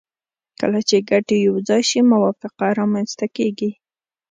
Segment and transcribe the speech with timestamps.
[0.59, 3.71] کله چې ګټې یو ځای شي موافقه رامنځته کیږي